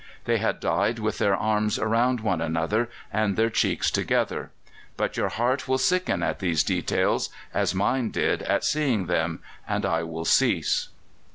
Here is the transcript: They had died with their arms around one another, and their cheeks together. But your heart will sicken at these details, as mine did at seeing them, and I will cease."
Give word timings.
They 0.25 0.39
had 0.39 0.59
died 0.59 0.97
with 0.97 1.19
their 1.19 1.35
arms 1.35 1.77
around 1.77 2.21
one 2.21 2.41
another, 2.41 2.89
and 3.13 3.35
their 3.35 3.51
cheeks 3.51 3.91
together. 3.91 4.49
But 4.97 5.15
your 5.15 5.29
heart 5.29 5.67
will 5.67 5.77
sicken 5.77 6.23
at 6.23 6.39
these 6.39 6.63
details, 6.63 7.29
as 7.53 7.75
mine 7.75 8.09
did 8.09 8.41
at 8.41 8.63
seeing 8.63 9.05
them, 9.05 9.43
and 9.69 9.85
I 9.85 10.01
will 10.01 10.25
cease." 10.25 10.89